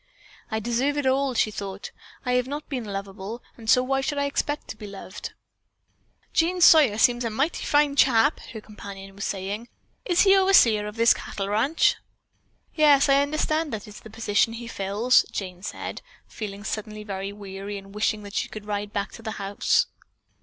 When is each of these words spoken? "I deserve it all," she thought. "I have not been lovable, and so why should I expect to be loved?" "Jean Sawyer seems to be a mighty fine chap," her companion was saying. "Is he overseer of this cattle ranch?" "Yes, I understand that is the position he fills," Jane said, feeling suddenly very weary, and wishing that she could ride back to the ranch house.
"I 0.49 0.59
deserve 0.59 0.97
it 0.97 1.05
all," 1.05 1.35
she 1.35 1.51
thought. 1.51 1.91
"I 2.25 2.31
have 2.31 2.47
not 2.47 2.67
been 2.67 2.85
lovable, 2.85 3.43
and 3.55 3.69
so 3.69 3.83
why 3.83 4.01
should 4.01 4.17
I 4.17 4.25
expect 4.25 4.67
to 4.69 4.75
be 4.75 4.87
loved?" 4.87 5.33
"Jean 6.33 6.59
Sawyer 6.59 6.97
seems 6.97 7.21
to 7.23 7.29
be 7.29 7.33
a 7.35 7.37
mighty 7.37 7.63
fine 7.63 7.95
chap," 7.95 8.39
her 8.51 8.61
companion 8.61 9.13
was 9.13 9.25
saying. 9.25 9.69
"Is 10.03 10.21
he 10.21 10.35
overseer 10.35 10.87
of 10.87 10.95
this 10.95 11.13
cattle 11.13 11.49
ranch?" 11.49 11.97
"Yes, 12.73 13.09
I 13.09 13.21
understand 13.21 13.71
that 13.73 13.87
is 13.87 13.99
the 13.99 14.09
position 14.09 14.53
he 14.53 14.65
fills," 14.67 15.23
Jane 15.31 15.61
said, 15.61 16.01
feeling 16.25 16.63
suddenly 16.63 17.03
very 17.03 17.31
weary, 17.31 17.77
and 17.77 17.93
wishing 17.93 18.23
that 18.23 18.33
she 18.33 18.49
could 18.49 18.65
ride 18.65 18.91
back 18.91 19.11
to 19.11 19.21
the 19.21 19.29
ranch 19.37 19.37
house. 19.37 19.85